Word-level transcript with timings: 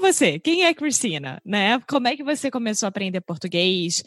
Você? 0.00 0.38
Quem 0.38 0.64
é 0.64 0.74
Cristina? 0.74 1.40
Né? 1.44 1.80
Como 1.88 2.08
é 2.08 2.16
que 2.16 2.24
você 2.24 2.50
começou 2.50 2.86
a 2.86 2.88
aprender 2.88 3.20
português? 3.20 4.02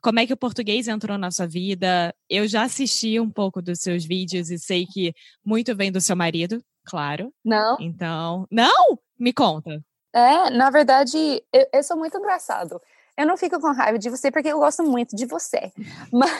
Como 0.00 0.20
é 0.20 0.26
que 0.26 0.32
o 0.32 0.36
português 0.36 0.86
entrou 0.86 1.18
na 1.18 1.30
sua 1.30 1.46
vida? 1.46 2.14
Eu 2.28 2.46
já 2.46 2.62
assisti 2.62 3.18
um 3.18 3.30
pouco 3.30 3.60
dos 3.60 3.80
seus 3.80 4.04
vídeos 4.04 4.50
e 4.50 4.58
sei 4.58 4.86
que 4.86 5.12
muito 5.44 5.74
vem 5.74 5.90
do 5.90 6.00
seu 6.00 6.14
marido, 6.14 6.62
claro. 6.84 7.32
Não. 7.44 7.76
Então, 7.80 8.46
não? 8.50 8.98
Me 9.18 9.32
conta. 9.32 9.82
É, 10.12 10.50
na 10.50 10.70
verdade, 10.70 11.18
eu, 11.52 11.66
eu 11.72 11.82
sou 11.82 11.96
muito 11.96 12.16
engraçado. 12.16 12.80
Eu 13.16 13.26
não 13.26 13.36
fico 13.36 13.58
com 13.60 13.72
raiva 13.72 13.98
de 13.98 14.08
você 14.08 14.30
porque 14.30 14.48
eu 14.48 14.60
gosto 14.60 14.84
muito 14.84 15.16
de 15.16 15.26
você. 15.26 15.72
Mas 16.12 16.30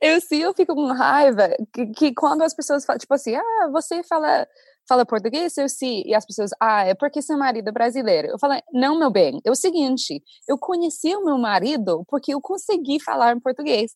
eu 0.00 0.20
sim, 0.20 0.38
eu 0.38 0.54
fico 0.54 0.74
com 0.76 0.92
raiva 0.92 1.50
que, 1.72 1.86
que, 1.88 2.14
quando 2.14 2.42
as 2.42 2.54
pessoas 2.54 2.84
falam, 2.84 2.98
tipo 2.98 3.12
assim, 3.14 3.34
ah, 3.34 3.68
você 3.72 4.02
fala, 4.04 4.46
fala 4.88 5.06
português? 5.06 5.56
Eu 5.56 5.68
sim. 5.68 6.02
E 6.06 6.14
as 6.14 6.24
pessoas, 6.24 6.50
ah, 6.60 6.84
é 6.84 6.94
porque 6.94 7.22
seu 7.22 7.36
marido 7.38 7.68
é 7.68 7.72
brasileiro. 7.72 8.28
Eu 8.28 8.38
falo, 8.38 8.54
não, 8.72 8.98
meu 8.98 9.10
bem, 9.10 9.40
é 9.44 9.50
o 9.50 9.54
seguinte, 9.54 10.22
eu 10.48 10.58
conheci 10.58 11.14
o 11.16 11.24
meu 11.24 11.38
marido 11.38 12.04
porque 12.08 12.34
eu 12.34 12.40
consegui 12.40 13.00
falar 13.00 13.36
em 13.36 13.40
português. 13.40 13.92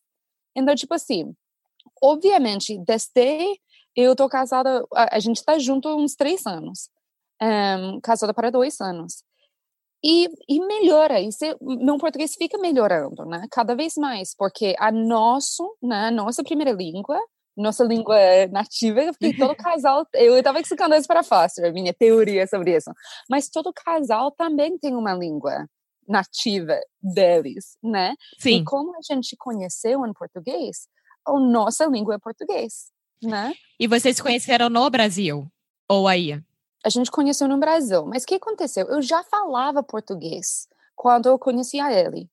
Então, 0.56 0.74
tipo 0.74 0.94
assim, 0.94 1.34
obviamente, 2.02 2.78
desde 2.84 3.58
eu 3.96 4.14
tô 4.14 4.28
casada, 4.28 4.86
a, 4.94 5.18
gente 5.18 5.44
tá 5.44 5.58
junto 5.58 5.88
uns 5.96 6.14
três 6.14 6.46
anos. 6.46 6.88
Um, 7.42 8.00
casada 8.00 8.32
para 8.32 8.50
dois 8.50 8.80
anos. 8.80 9.24
E, 10.04 10.28
e 10.48 10.60
melhora, 10.64 11.20
e 11.20 11.32
se, 11.32 11.56
meu 11.60 11.98
português 11.98 12.34
fica 12.36 12.56
melhorando, 12.58 13.24
né? 13.24 13.46
Cada 13.50 13.74
vez 13.74 13.94
mais, 13.96 14.34
porque 14.36 14.76
a 14.78 14.92
nosso, 14.92 15.76
né, 15.82 16.10
nossa 16.12 16.44
primeira 16.44 16.70
língua, 16.70 17.18
nossa 17.58 17.84
língua 17.84 18.16
nativa, 18.50 19.00
porque 19.12 19.36
todo 19.36 19.54
casal, 19.56 20.06
eu 20.14 20.36
estava 20.38 20.60
explicando 20.60 20.94
isso 20.94 21.06
para 21.06 21.20
a 21.20 21.24
Foster, 21.24 21.72
minha 21.72 21.92
teoria 21.92 22.46
sobre 22.46 22.76
isso, 22.76 22.90
mas 23.28 23.48
todo 23.48 23.72
casal 23.72 24.30
também 24.30 24.78
tem 24.78 24.94
uma 24.94 25.14
língua 25.14 25.66
nativa 26.08 26.78
deles, 27.02 27.76
né? 27.82 28.14
Sim. 28.38 28.60
E 28.60 28.64
como 28.64 28.96
a 28.96 29.00
gente 29.02 29.36
conheceu 29.36 30.06
em 30.06 30.12
português, 30.12 30.88
a 31.26 31.32
nossa 31.38 31.84
língua 31.86 32.14
é 32.14 32.18
português, 32.18 32.86
né? 33.22 33.52
E 33.78 33.86
vocês 33.86 34.16
se 34.16 34.22
conheceram 34.22 34.70
no 34.70 34.88
Brasil? 34.88 35.46
Ou 35.88 36.08
aí? 36.08 36.40
a 36.84 36.88
gente 36.88 37.10
conheceu 37.10 37.48
no 37.48 37.58
Brasil. 37.58 38.04
Mas 38.06 38.22
o 38.22 38.26
que 38.26 38.34
aconteceu? 38.36 38.86
Eu 38.88 39.02
já 39.02 39.22
falava 39.24 39.82
português 39.82 40.68
quando 40.94 41.26
eu 41.26 41.38
conheci 41.38 41.78
a 41.80 41.92
ele. 41.92 42.28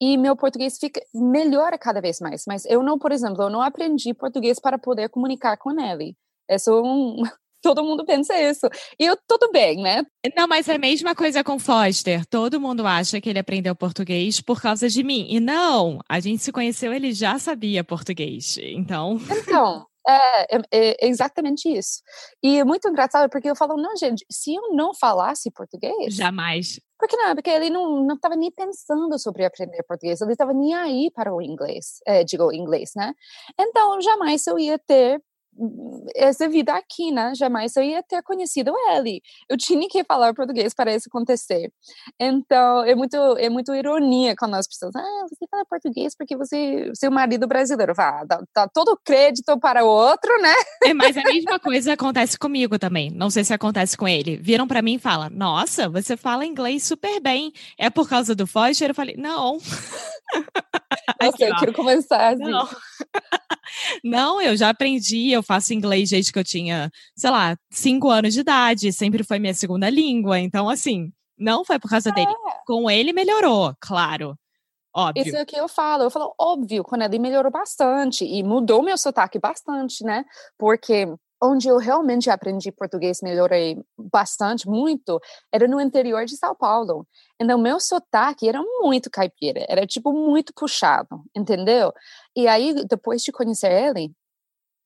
E 0.00 0.16
meu 0.16 0.34
português 0.34 0.78
fica 0.78 1.00
melhora 1.14 1.76
cada 1.76 2.00
vez 2.00 2.20
mais. 2.20 2.44
Mas 2.46 2.64
eu 2.64 2.82
não, 2.82 2.98
por 2.98 3.12
exemplo, 3.12 3.42
eu 3.42 3.50
não 3.50 3.60
aprendi 3.60 4.14
português 4.14 4.58
para 4.58 4.78
poder 4.78 5.10
comunicar 5.10 5.56
com 5.58 5.78
ele. 5.78 6.16
É 6.48 6.56
um, 6.70 7.22
todo 7.62 7.84
mundo 7.84 8.04
pensa 8.04 8.40
isso. 8.40 8.66
E 8.98 9.04
eu, 9.04 9.16
tudo 9.28 9.50
bem, 9.52 9.76
né? 9.82 10.02
Não, 10.34 10.48
mas 10.48 10.68
é 10.68 10.74
a 10.74 10.78
mesma 10.78 11.14
coisa 11.14 11.44
com 11.44 11.58
Foster. 11.58 12.24
Todo 12.26 12.60
mundo 12.60 12.86
acha 12.86 13.20
que 13.20 13.28
ele 13.28 13.38
aprendeu 13.38 13.74
português 13.76 14.40
por 14.40 14.60
causa 14.60 14.88
de 14.88 15.02
mim. 15.02 15.26
E 15.28 15.38
não, 15.38 15.98
a 16.08 16.18
gente 16.18 16.42
se 16.42 16.52
conheceu, 16.52 16.92
ele 16.92 17.12
já 17.12 17.38
sabia 17.38 17.84
português. 17.84 18.58
Então. 18.58 19.18
Então. 19.50 19.86
É, 20.08 20.56
é, 20.56 20.60
é, 20.72 21.08
exatamente 21.08 21.68
isso. 21.68 22.00
E 22.42 22.58
é 22.58 22.64
muito 22.64 22.88
engraçado 22.88 23.28
porque 23.28 23.50
eu 23.50 23.54
falo, 23.54 23.76
não, 23.76 23.94
gente, 23.96 24.24
se 24.30 24.54
eu 24.54 24.72
não 24.72 24.94
falasse 24.94 25.50
português. 25.50 26.14
Jamais. 26.14 26.80
Porque 27.00 27.16
não, 27.16 27.34
porque 27.34 27.50
ele 27.50 27.70
não 27.70 28.14
estava 28.14 28.36
nem 28.36 28.50
pensando 28.50 29.18
sobre 29.18 29.44
aprender 29.44 29.82
português, 29.84 30.20
ele 30.20 30.32
estava 30.32 30.52
nem 30.52 30.74
aí 30.74 31.10
para 31.10 31.34
o 31.34 31.40
inglês, 31.40 32.00
é, 32.06 32.22
digo, 32.22 32.52
inglês, 32.52 32.90
né? 32.94 33.14
Então, 33.58 34.00
jamais 34.02 34.46
eu 34.46 34.58
ia 34.58 34.78
ter 34.78 35.20
essa 36.14 36.48
vida 36.48 36.72
aqui, 36.72 37.10
né? 37.10 37.32
Jamais 37.34 37.76
eu 37.76 37.82
ia 37.82 38.02
ter 38.02 38.22
conhecido 38.22 38.72
ele. 38.92 39.20
Eu 39.48 39.56
tinha 39.56 39.86
que 39.88 40.02
falar 40.04 40.34
português 40.34 40.72
para 40.72 40.94
isso 40.94 41.08
acontecer. 41.08 41.70
Então, 42.18 42.84
é 42.84 42.94
muito, 42.94 43.16
é 43.36 43.48
muito 43.50 43.74
ironia 43.74 44.34
quando 44.36 44.54
as 44.54 44.66
pessoas, 44.66 44.94
ah, 44.96 45.26
você 45.28 45.46
fala 45.50 45.64
português 45.68 46.14
porque 46.16 46.36
você, 46.36 46.90
seu 46.94 47.10
marido 47.10 47.46
brasileiro. 47.46 47.94
Vá, 47.94 48.24
dá, 48.24 48.42
dá 48.54 48.68
todo 48.68 48.92
o 48.92 48.98
crédito 49.04 49.58
para 49.58 49.84
o 49.84 49.88
outro, 49.88 50.30
né? 50.40 50.54
É, 50.84 50.94
mas 50.94 51.16
a 51.16 51.22
mesma 51.22 51.58
coisa 51.58 51.92
acontece 51.92 52.38
comigo 52.38 52.78
também. 52.78 53.10
Não 53.10 53.28
sei 53.28 53.44
se 53.44 53.52
acontece 53.52 53.96
com 53.96 54.08
ele. 54.08 54.36
Viram 54.36 54.66
para 54.66 54.82
mim 54.82 54.94
e 54.94 54.98
falam, 54.98 55.28
nossa, 55.30 55.88
você 55.88 56.16
fala 56.16 56.46
inglês 56.46 56.84
super 56.84 57.20
bem. 57.20 57.52
É 57.78 57.90
por 57.90 58.08
causa 58.08 58.34
do 58.34 58.46
Foster? 58.46 58.90
Eu 58.90 58.94
falei, 58.94 59.16
não. 59.16 59.58
Aqui, 61.20 61.44
eu 61.44 61.56
quero 61.56 61.72
começar 61.72 62.34
assim. 62.34 62.44
Não. 62.44 62.68
Não, 64.04 64.40
eu 64.40 64.56
já 64.56 64.70
aprendi, 64.70 65.30
eu 65.30 65.42
faço 65.42 65.74
inglês 65.74 66.10
desde 66.10 66.32
que 66.32 66.38
eu 66.38 66.44
tinha, 66.44 66.90
sei 67.16 67.30
lá, 67.30 67.56
cinco 67.70 68.08
anos 68.10 68.34
de 68.34 68.40
idade, 68.40 68.92
sempre 68.92 69.24
foi 69.24 69.38
minha 69.38 69.54
segunda 69.54 69.88
língua. 69.88 70.38
Então, 70.38 70.68
assim, 70.68 71.12
não 71.38 71.64
foi 71.64 71.78
por 71.78 71.90
causa 71.90 72.10
é. 72.10 72.12
dele. 72.12 72.32
Com 72.66 72.90
ele 72.90 73.12
melhorou, 73.12 73.74
claro. 73.80 74.36
Óbvio. 74.94 75.24
Isso 75.24 75.36
é 75.36 75.42
o 75.42 75.46
que 75.46 75.56
eu 75.56 75.68
falo. 75.68 76.04
Eu 76.04 76.10
falo, 76.10 76.34
óbvio, 76.38 76.82
quando 76.82 77.02
ele 77.02 77.18
melhorou 77.18 77.50
bastante 77.50 78.24
e 78.24 78.42
mudou 78.42 78.82
meu 78.82 78.98
sotaque 78.98 79.38
bastante, 79.38 80.04
né? 80.04 80.24
Porque 80.58 81.06
onde 81.42 81.68
eu 81.68 81.78
realmente 81.78 82.28
aprendi 82.28 82.70
português, 82.70 83.20
melhorei 83.22 83.78
bastante, 83.96 84.68
muito, 84.68 85.18
era 85.50 85.66
no 85.66 85.80
interior 85.80 86.26
de 86.26 86.36
São 86.36 86.54
Paulo. 86.54 87.06
Então, 87.40 87.58
meu 87.58 87.80
sotaque 87.80 88.46
era 88.46 88.60
muito 88.80 89.10
caipira, 89.10 89.64
era 89.68 89.86
tipo 89.86 90.12
muito 90.12 90.52
puxado, 90.54 91.22
entendeu? 91.34 91.92
E 92.36 92.46
aí, 92.48 92.74
depois 92.88 93.22
de 93.22 93.32
conhecer 93.32 93.70
ele, 93.72 94.12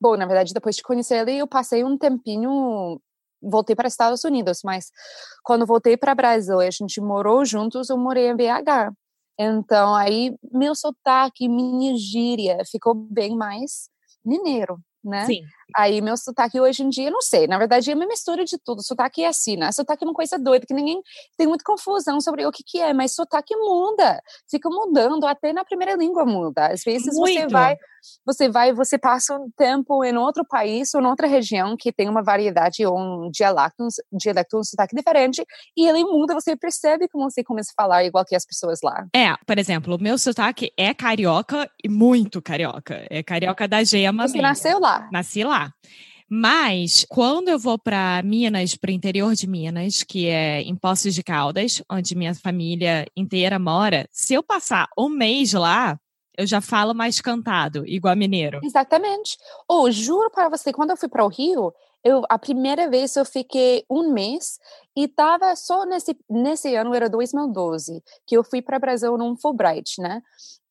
bom, 0.01 0.17
na 0.17 0.25
verdade, 0.25 0.53
depois 0.53 0.75
de 0.75 0.83
conhecer 0.83 1.19
ele, 1.19 1.37
eu 1.37 1.47
passei 1.47 1.83
um 1.83 1.97
tempinho, 1.97 3.01
voltei 3.41 3.75
para 3.75 3.87
Estados 3.87 4.23
Unidos, 4.23 4.61
mas 4.63 4.91
quando 5.43 5.65
voltei 5.65 5.97
para 5.97 6.15
Brasil 6.15 6.59
a 6.59 6.71
gente 6.71 7.01
morou 7.01 7.45
juntos, 7.45 7.89
eu 7.89 7.97
morei 7.97 8.29
em 8.29 8.35
BH. 8.35 8.93
Então, 9.39 9.95
aí, 9.95 10.35
meu 10.51 10.75
sotaque, 10.75 11.49
minha 11.49 11.95
gíria 11.97 12.57
ficou 12.71 12.95
bem 12.95 13.35
mais 13.35 13.89
mineiro, 14.25 14.79
né? 15.03 15.25
Sim. 15.25 15.41
Aí 15.75 16.01
meu 16.01 16.15
sotaque 16.17 16.59
hoje 16.59 16.83
em 16.83 16.89
dia, 16.89 17.09
não 17.09 17.21
sei, 17.21 17.47
na 17.47 17.57
verdade 17.57 17.91
é 17.91 17.95
uma 17.95 18.05
mistura 18.05 18.43
de 18.43 18.57
tudo. 18.57 18.83
Sotaque 18.83 19.23
é 19.23 19.27
assim, 19.27 19.57
né? 19.57 19.71
Sotaque 19.71 20.03
é 20.03 20.07
uma 20.07 20.13
coisa 20.13 20.37
doida, 20.37 20.65
que 20.65 20.73
ninguém 20.73 21.01
tem 21.37 21.47
muita 21.47 21.63
confusão 21.63 22.19
sobre 22.21 22.45
o 22.45 22.51
que 22.51 22.63
que 22.63 22.79
é, 22.79 22.93
mas 22.93 23.13
sotaque 23.13 23.55
muda, 23.55 24.21
fica 24.49 24.69
mudando, 24.69 25.25
até 25.25 25.53
na 25.53 25.65
primeira 25.65 25.95
língua 25.95 26.25
muda. 26.25 26.67
Às 26.67 26.83
vezes 26.83 27.15
Muito. 27.15 27.33
você 27.33 27.47
vai, 27.47 27.77
você 28.25 28.49
vai, 28.49 28.73
você 28.73 28.97
passa 28.97 29.35
um 29.35 29.49
tempo 29.57 30.03
em 30.03 30.17
outro 30.17 30.45
país 30.45 30.93
ou 30.93 31.01
em 31.01 31.05
outra 31.05 31.27
região 31.27 31.75
que 31.77 31.91
tem 31.91 32.09
uma 32.09 32.23
variedade 32.23 32.85
ou 32.85 32.97
um 32.97 33.29
dialecto, 33.31 33.83
um 34.11 34.17
dialecto, 34.17 34.57
um 34.57 34.63
sotaque 34.63 34.95
diferente, 34.95 35.43
e 35.75 35.87
ele 35.87 36.03
muda, 36.03 36.33
você 36.33 36.55
percebe 36.55 37.07
como 37.07 37.29
você 37.29 37.43
começa 37.43 37.71
a 37.75 37.81
falar 37.81 38.03
igual 38.03 38.25
que 38.25 38.35
as 38.35 38.45
pessoas 38.45 38.79
lá. 38.83 39.05
É, 39.15 39.33
por 39.45 39.57
exemplo, 39.57 39.95
o 39.95 40.01
meu 40.01 40.17
sotaque 40.17 40.71
é 40.77 40.93
carioca 40.93 41.69
e 41.83 41.89
muito 41.89 42.41
carioca. 42.41 43.05
É 43.09 43.23
carioca 43.23 43.67
da 43.67 43.83
gema 43.83 44.27
Você 44.27 44.41
nasceu 44.41 44.79
lá. 44.79 45.07
Nasci 45.11 45.43
lá. 45.43 45.54
Mas 46.29 47.05
quando 47.07 47.49
eu 47.49 47.59
vou 47.59 47.77
para 47.77 48.21
Minas, 48.23 48.75
para 48.75 48.89
o 48.89 48.93
interior 48.93 49.35
de 49.35 49.47
Minas, 49.47 50.03
que 50.03 50.27
é 50.27 50.61
em 50.61 50.75
Poços 50.75 51.13
de 51.13 51.23
Caldas, 51.23 51.83
onde 51.89 52.15
minha 52.15 52.33
família 52.33 53.05
inteira 53.15 53.59
mora, 53.59 54.07
se 54.11 54.33
eu 54.33 54.41
passar 54.41 54.87
um 54.97 55.07
mês 55.07 55.53
lá, 55.53 55.99
eu 56.37 56.45
já 56.45 56.61
falo 56.61 56.93
mais 56.93 57.21
cantado, 57.21 57.85
igual 57.87 58.15
mineiro. 58.15 58.59
Exatamente. 58.63 59.37
Ou, 59.67 59.83
oh, 59.83 59.91
juro 59.91 60.29
para 60.31 60.49
você, 60.49 60.73
quando 60.73 60.89
eu 60.89 60.97
fui 60.97 61.07
para 61.07 61.23
o 61.23 61.29
Rio, 61.29 61.71
eu, 62.05 62.21
a 62.29 62.37
primeira 62.37 62.87
vez 62.87 63.15
eu 63.15 63.25
fiquei 63.25 63.83
um 63.89 64.13
mês 64.13 64.59
e 64.95 65.07
tava 65.07 65.55
só 65.55 65.85
nesse, 65.85 66.15
nesse 66.29 66.75
ano, 66.75 66.93
era 66.93 67.09
2012, 67.09 68.03
que 68.27 68.37
eu 68.37 68.43
fui 68.43 68.61
para 68.61 68.77
o 68.77 68.79
Brasil 68.79 69.17
num 69.17 69.35
Fulbright, 69.35 69.99
né? 69.99 70.21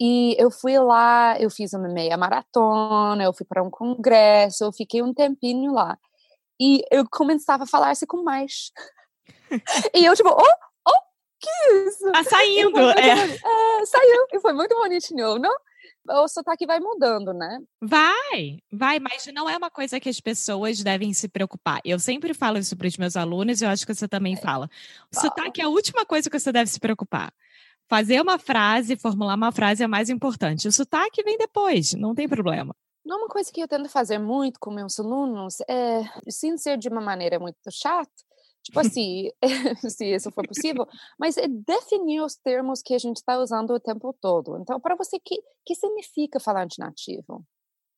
E 0.00 0.36
eu 0.38 0.48
fui 0.48 0.78
lá, 0.78 1.36
eu 1.40 1.50
fiz 1.50 1.72
uma 1.72 1.88
meia 1.88 2.16
maratona, 2.16 3.25
eu 3.25 3.32
fui 3.34 3.44
para 3.44 3.64
um 3.64 3.69
congresso, 3.69 4.62
eu 4.62 4.72
fiquei 4.72 5.02
um 5.02 5.12
tempinho 5.12 5.72
lá. 5.72 5.98
E 6.60 6.84
eu 6.88 7.04
começava 7.10 7.64
a 7.64 7.66
falar 7.66 7.90
assim 7.90 8.06
com 8.06 8.22
mais. 8.22 8.70
e 9.92 10.04
eu, 10.04 10.14
tipo, 10.14 10.28
oh, 10.28 10.88
oh, 10.88 11.00
que 11.40 11.50
isso? 11.88 12.12
Tá 12.12 12.22
saindo, 12.22 12.78
é. 12.78 13.10
é. 13.10 13.86
Saiu, 13.86 14.26
e 14.32 14.40
foi 14.40 14.52
muito 14.52 14.76
bonitinho, 14.76 15.36
não? 15.40 15.54
O 16.09 16.29
sotaque 16.29 16.67
vai 16.67 16.81
mudando, 16.81 17.33
né? 17.33 17.61
Vai, 17.81 18.59
vai, 18.71 18.99
mas 18.99 19.27
não 19.33 19.49
é 19.49 19.56
uma 19.56 19.71
coisa 19.71 19.99
que 19.99 20.09
as 20.09 20.21
pessoas 20.21 20.83
devem 20.83 21.12
se 21.12 21.29
preocupar. 21.29 21.81
Eu 21.85 21.99
sempre 21.99 22.35
falo 22.35 22.59
isso 22.59 22.77
para 22.77 22.87
os 22.87 22.97
meus 22.97 23.17
alunos 23.17 23.61
e 23.61 23.65
eu 23.65 23.69
acho 23.69 23.87
que 23.87 23.95
você 23.95 24.06
também 24.06 24.35
é. 24.35 24.37
fala. 24.37 24.69
O 25.11 25.15
fala. 25.15 25.29
sotaque 25.29 25.61
é 25.61 25.65
a 25.65 25.69
última 25.69 26.05
coisa 26.05 26.29
que 26.29 26.39
você 26.39 26.53
deve 26.53 26.71
se 26.71 26.79
preocupar. 26.79 27.33
Fazer 27.89 28.21
uma 28.21 28.39
frase, 28.39 28.97
formular 28.97 29.35
uma 29.35 29.53
frase 29.53 29.83
é 29.83 29.87
mais 29.87 30.09
importante. 30.09 30.69
O 30.69 30.73
sotaque 30.73 31.23
vem 31.23 31.37
depois, 31.37 31.93
não 31.95 32.15
tem 32.15 32.29
problema. 32.29 32.75
Não, 33.05 33.19
uma 33.19 33.29
coisa 33.29 33.53
que 33.53 33.61
eu 33.61 33.69
tento 33.69 33.89
fazer 33.89 34.19
muito 34.19 34.59
com 34.59 34.71
meus 34.71 34.99
alunos 34.99 35.61
é, 35.69 36.03
sem 36.29 36.56
ser 36.56 36.79
de 36.79 36.89
uma 36.89 37.03
maneira 37.03 37.39
muito 37.39 37.59
chata, 37.71 38.11
Tipo 38.64 38.81
assim, 38.81 39.31
se 39.88 40.06
isso 40.06 40.31
for 40.31 40.46
possível, 40.46 40.88
mas 41.19 41.37
é 41.37 41.46
definir 41.46 42.22
os 42.22 42.34
termos 42.34 42.81
que 42.81 42.94
a 42.94 42.99
gente 42.99 43.19
está 43.19 43.38
usando 43.38 43.75
o 43.75 43.81
tempo 43.81 44.16
todo. 44.20 44.58
Então, 44.58 44.81
para 44.81 44.96
você, 44.96 45.19
que 45.20 45.43
que 45.66 45.75
significa 45.75 46.38
falante 46.38 46.78
nativo? 46.78 47.44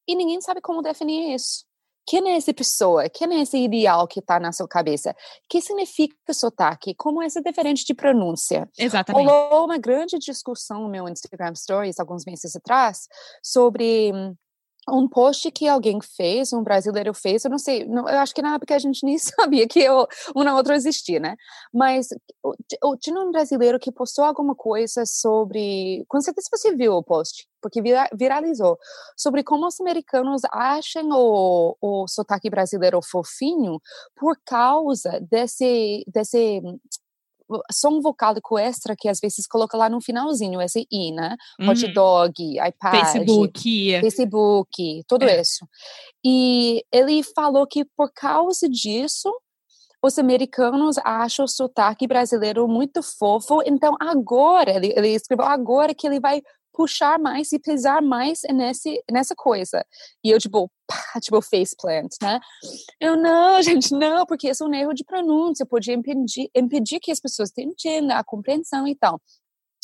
E 0.09 0.15
ninguém 0.15 0.41
sabe 0.41 0.61
como 0.61 0.83
definir 0.83 1.35
isso. 1.35 1.65
Quem 2.07 2.31
é 2.31 2.37
essa 2.37 2.55
pessoa? 2.55 3.09
Quem 3.09 3.35
é 3.35 3.41
esse 3.41 3.59
ideal 3.59 4.07
que 4.07 4.21
está 4.21 4.39
na 4.39 4.53
sua 4.53 4.69
cabeça? 4.69 5.11
O 5.11 5.15
que 5.49 5.61
significa 5.61 6.33
sotaque? 6.33 6.95
Como 6.95 7.21
é 7.21 7.27
diferente 7.27 7.85
de 7.85 7.95
pronúncia? 7.95 8.71
Exatamente. 8.79 9.27
Rolou 9.27 9.65
uma 9.65 9.77
grande 9.77 10.17
discussão 10.17 10.83
no 10.83 10.89
meu 10.89 11.09
Instagram 11.09 11.53
Stories 11.57 11.99
alguns 11.99 12.25
meses 12.25 12.55
atrás 12.55 13.09
sobre 13.43 14.13
um 14.89 15.09
post 15.09 15.51
que 15.51 15.67
alguém 15.69 15.99
fez, 16.01 16.53
um 16.53 16.63
brasileiro 16.63 17.13
fez, 17.13 17.45
eu 17.45 17.51
não 17.51 17.59
sei, 17.59 17.83
eu 17.85 18.19
acho 18.19 18.35
que 18.35 18.43
na 18.43 18.55
época 18.55 18.75
a 18.75 18.79
gente 18.79 19.05
nem 19.05 19.19
sabia 19.19 19.67
que 19.67 19.81
eu, 19.81 20.07
um 20.35 20.45
na 20.45 20.55
outra 20.55 20.77
existia, 20.77 21.19
né? 21.19 21.37
Mas 21.73 22.09
tinha 23.01 23.21
um 23.21 23.31
brasileiro 23.31 23.79
que 23.79 23.91
postou 23.91 24.25
alguma 24.25 24.55
coisa 24.55 25.05
sobre, 25.05 26.05
com 26.09 26.21
certeza 26.21 26.49
você 26.51 26.75
viu 26.75 26.95
o 26.95 27.03
post, 27.03 27.49
porque 27.61 27.83
viralizou, 28.15 28.79
sobre 29.17 29.43
como 29.43 29.67
os 29.67 29.81
americanos 29.81 30.43
acham 30.53 31.09
o, 31.11 31.77
o 31.81 32.09
sotaque 32.09 32.49
brasileiro 32.49 33.01
fofinho 33.03 33.81
por 34.15 34.37
causa 34.45 35.21
desse, 35.29 36.05
desse 36.07 36.63
som 37.71 38.01
vocálico 38.01 38.59
extra 38.59 38.97
que 38.97 39.09
às 39.09 39.19
vezes 39.21 39.47
coloca 39.47 39.77
lá 39.77 39.89
no 39.89 40.01
finalzinho, 40.01 40.61
esse 40.61 40.87
i, 40.91 41.13
né? 41.13 41.37
Uhum. 41.61 41.71
Hot 41.71 41.87
dog, 41.93 42.35
iPad, 42.39 43.13
Facebook, 43.13 44.01
Facebook, 44.01 45.05
tudo 45.07 45.25
é. 45.25 45.41
isso. 45.41 45.67
E 46.25 46.85
ele 46.93 47.23
falou 47.23 47.67
que 47.67 47.85
por 47.97 48.13
causa 48.13 48.69
disso, 48.69 49.33
os 50.03 50.19
americanos 50.19 50.97
acham 50.99 51.45
o 51.45 51.49
sotaque 51.49 52.07
brasileiro 52.07 52.69
muito 52.69 53.03
fofo, 53.03 53.63
então 53.65 53.97
agora, 54.01 54.73
ele, 54.77 54.93
ele 54.97 55.09
escreveu 55.09 55.47
agora 55.47 55.95
que 55.95 56.07
ele 56.07 56.21
vai 56.21 56.43
puxar 56.77 57.19
mais 57.19 57.51
e 57.53 57.59
pesar 57.59 58.03
mais 58.03 58.43
nesse, 58.53 59.03
nessa 59.11 59.35
coisa. 59.35 59.85
E 60.23 60.31
eu, 60.31 60.39
tipo, 60.39 60.71
pá, 60.87 61.19
tipo, 61.21 61.41
faceplant, 61.41 62.11
né? 62.21 62.39
Eu, 63.01 63.17
não, 63.17 63.63
gente, 63.65 63.91
não, 63.93 64.27
porque 64.27 64.51
isso 64.51 64.63
é 64.63 64.67
um 64.67 64.75
erro 64.75 64.93
de 64.93 65.03
pronúncia, 65.03 65.65
podia 65.65 65.95
impedir, 65.95 66.51
impedir 66.55 67.01
que 67.01 67.11
as 67.11 67.19
pessoas 67.19 67.51
entendam 67.57 68.17
a 68.17 68.23
compreensão 68.23 68.87
e 68.87 68.95
tal. 68.95 69.19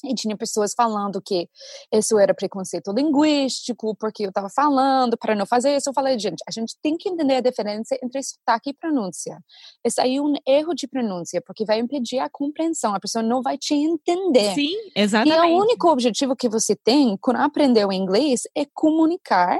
E 0.05 0.15
tinha 0.15 0.37
pessoas 0.37 0.75
falando 0.77 1.21
que 1.23 1.49
isso 1.93 2.19
era 2.19 2.35
preconceito 2.35 2.93
linguístico, 2.93 3.97
porque 3.97 4.25
eu 4.25 4.29
estava 4.29 4.49
falando 4.49 5.17
para 5.17 5.35
não 5.35 5.47
fazer 5.47 5.77
isso. 5.77 5.91
Eu 5.91 5.95
falei, 5.95 6.19
gente, 6.19 6.43
a 6.49 6.51
gente 6.51 6.77
tem 6.83 6.97
que 6.97 7.09
entender 7.09 7.37
a 7.37 7.41
diferença 7.41 7.97
entre 8.03 8.23
sotaque 8.23 8.71
e 8.71 8.75
pronúncia. 8.75 9.39
Isso 9.85 10.01
aí 10.01 10.17
é 10.17 10.23
um 10.23 10.35
erro 10.47 10.75
de 10.75 10.89
pronúncia, 10.89 11.41
porque 11.47 11.65
vai 11.65 11.79
impedir 11.79 12.19
a 12.19 12.29
compreensão, 12.29 12.95
a 12.95 13.01
pessoa 13.01 13.23
não 13.23 13.43
vai 13.43 13.57
te 13.57 13.75
entender. 13.75 14.55
Sim, 14.55 14.77
exatamente. 14.95 15.39
E 15.39 15.53
o 15.53 15.59
único 15.59 15.89
objetivo 15.89 16.35
que 16.35 16.49
você 16.49 16.75
tem 16.75 17.17
quando 17.21 17.37
aprendeu 17.37 17.93
inglês 17.93 18.43
é 18.57 18.67
comunicar 18.75 19.59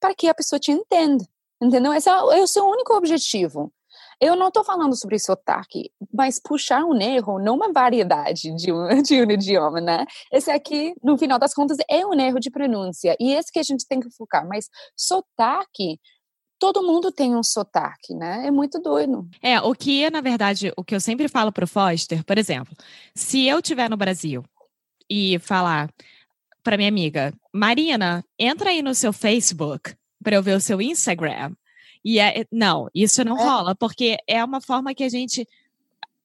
para 0.00 0.14
que 0.14 0.28
a 0.28 0.34
pessoa 0.34 0.58
te 0.58 0.72
entenda. 0.72 1.24
Entendeu? 1.62 1.94
Esse 1.94 2.10
é, 2.10 2.12
é 2.12 2.42
o 2.42 2.46
seu 2.46 2.64
único 2.66 2.94
objetivo. 2.94 3.72
Eu 4.20 4.36
não 4.36 4.48
estou 4.48 4.64
falando 4.64 4.96
sobre 4.96 5.18
sotaque, 5.18 5.90
mas 6.12 6.40
puxar 6.40 6.84
um 6.84 6.98
erro 7.00 7.38
não 7.38 7.56
uma 7.56 7.72
variedade 7.72 8.54
de 8.56 8.72
um, 8.72 8.88
de 9.02 9.22
um 9.22 9.30
idioma, 9.30 9.80
né? 9.80 10.06
Esse 10.32 10.50
aqui, 10.50 10.94
no 11.02 11.16
final 11.16 11.38
das 11.38 11.54
contas, 11.54 11.78
é 11.88 12.04
um 12.06 12.14
erro 12.14 12.38
de 12.38 12.50
pronúncia. 12.50 13.16
E 13.20 13.32
esse 13.32 13.52
que 13.52 13.58
a 13.58 13.62
gente 13.62 13.86
tem 13.86 14.00
que 14.00 14.10
focar. 14.10 14.46
Mas 14.46 14.68
sotaque 14.96 15.98
todo 16.58 16.82
mundo 16.82 17.12
tem 17.12 17.36
um 17.36 17.42
sotaque, 17.42 18.14
né? 18.14 18.46
É 18.46 18.50
muito 18.50 18.80
doido. 18.80 19.28
É, 19.42 19.60
o 19.60 19.74
que, 19.74 20.08
na 20.08 20.20
verdade, 20.20 20.72
o 20.76 20.84
que 20.84 20.94
eu 20.94 21.00
sempre 21.00 21.28
falo 21.28 21.52
para 21.52 21.64
o 21.64 21.68
Foster, 21.68 22.24
por 22.24 22.38
exemplo, 22.38 22.74
se 23.14 23.46
eu 23.46 23.58
estiver 23.58 23.90
no 23.90 23.96
Brasil 23.96 24.42
e 25.10 25.38
falar 25.40 25.90
para 26.62 26.78
minha 26.78 26.88
amiga, 26.88 27.34
Marina, 27.52 28.24
entra 28.38 28.70
aí 28.70 28.80
no 28.80 28.94
seu 28.94 29.12
Facebook 29.12 29.94
para 30.22 30.36
eu 30.36 30.42
ver 30.42 30.56
o 30.56 30.60
seu 30.60 30.80
Instagram. 30.80 31.52
E 32.04 32.18
é, 32.18 32.44
não, 32.52 32.88
isso 32.94 33.24
não 33.24 33.38
é. 33.38 33.42
rola, 33.42 33.74
porque 33.74 34.16
é 34.26 34.44
uma 34.44 34.60
forma 34.60 34.94
que 34.94 35.04
a 35.04 35.08
gente 35.08 35.48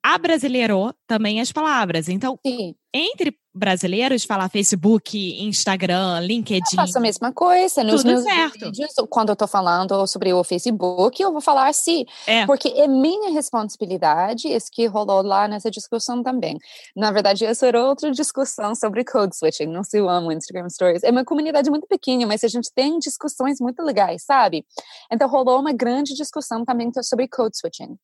abrasileirou 0.03 0.93
também 1.07 1.39
as 1.39 1.51
palavras. 1.51 2.09
Então, 2.09 2.39
Sim. 2.45 2.75
entre 2.93 3.37
brasileiros, 3.59 4.23
falar 4.23 4.49
Facebook, 4.49 5.43
Instagram, 5.43 6.21
LinkedIn. 6.21 6.63
Eu 6.71 6.75
faço 6.77 6.97
a 6.97 7.01
mesma 7.01 7.31
coisa. 7.31 7.83
Nos 7.83 8.01
tudo 8.01 8.13
meus 8.13 8.23
certo. 8.23 8.65
Vídeos, 8.65 8.93
quando 9.09 9.29
eu 9.29 9.35
tô 9.35 9.45
falando 9.45 10.07
sobre 10.07 10.33
o 10.33 10.43
Facebook, 10.43 11.21
eu 11.21 11.31
vou 11.31 11.41
falar 11.41 11.67
assim. 11.67 12.05
É. 12.25 12.45
Porque 12.45 12.69
é 12.69 12.87
minha 12.87 13.31
responsabilidade, 13.31 14.47
isso 14.47 14.67
que 14.71 14.85
rolou 14.87 15.21
lá 15.21 15.47
nessa 15.47 15.69
discussão 15.69 16.23
também. 16.23 16.57
Na 16.95 17.11
verdade, 17.11 17.45
essa 17.45 17.67
era 17.67 17.83
outra 17.83 18.09
discussão 18.11 18.73
sobre 18.73 19.03
code 19.03 19.35
switching. 19.35 19.67
Não 19.67 19.83
se 19.83 19.97
eu 19.97 20.09
amo 20.09 20.31
Instagram 20.31 20.69
Stories. 20.69 21.03
É 21.03 21.11
uma 21.11 21.25
comunidade 21.25 21.69
muito 21.69 21.85
pequena, 21.85 22.25
mas 22.25 22.43
a 22.43 22.47
gente 22.47 22.71
tem 22.73 22.97
discussões 22.97 23.59
muito 23.59 23.83
legais, 23.83 24.23
sabe? 24.23 24.65
Então, 25.11 25.27
rolou 25.29 25.59
uma 25.59 25.73
grande 25.73 26.15
discussão 26.15 26.63
também 26.63 26.89
sobre 27.03 27.27
code 27.27 27.57
switching 27.57 27.97